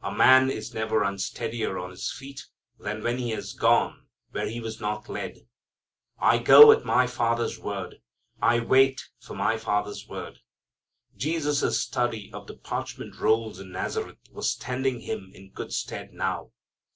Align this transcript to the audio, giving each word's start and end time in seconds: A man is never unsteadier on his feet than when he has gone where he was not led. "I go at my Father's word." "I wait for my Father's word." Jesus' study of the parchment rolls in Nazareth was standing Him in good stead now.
A 0.00 0.12
man 0.14 0.48
is 0.48 0.72
never 0.74 1.02
unsteadier 1.02 1.76
on 1.76 1.90
his 1.90 2.08
feet 2.12 2.46
than 2.78 3.02
when 3.02 3.18
he 3.18 3.30
has 3.30 3.52
gone 3.52 4.06
where 4.30 4.46
he 4.48 4.60
was 4.60 4.80
not 4.80 5.08
led. 5.08 5.44
"I 6.20 6.38
go 6.38 6.70
at 6.70 6.84
my 6.84 7.08
Father's 7.08 7.58
word." 7.58 7.96
"I 8.40 8.60
wait 8.60 9.08
for 9.18 9.34
my 9.34 9.58
Father's 9.58 10.06
word." 10.06 10.38
Jesus' 11.16 11.80
study 11.80 12.30
of 12.32 12.46
the 12.46 12.54
parchment 12.54 13.16
rolls 13.18 13.58
in 13.58 13.72
Nazareth 13.72 14.18
was 14.30 14.52
standing 14.52 15.00
Him 15.00 15.32
in 15.34 15.50
good 15.50 15.72
stead 15.72 16.12
now. 16.12 16.52